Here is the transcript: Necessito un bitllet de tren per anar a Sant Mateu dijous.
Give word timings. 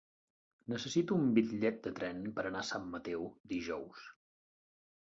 Necessito 0.73 1.17
un 1.25 1.27
bitllet 1.39 1.79
de 1.89 1.93
tren 2.01 2.25
per 2.41 2.47
anar 2.53 2.65
a 2.65 2.69
Sant 2.73 2.89
Mateu 2.97 3.31
dijous. 3.55 4.13